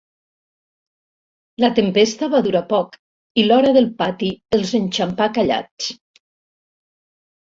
La 1.63 1.69
tempesta 1.81 2.29
va 2.35 2.41
durar 2.47 2.61
poc 2.73 2.97
i 3.41 3.45
l'hora 3.49 3.75
del 3.77 3.91
pati 4.01 4.31
els 4.59 4.75
enxampà 4.81 5.29
callats. 5.37 5.91